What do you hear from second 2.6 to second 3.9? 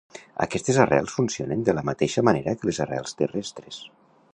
que les arrels terrestres.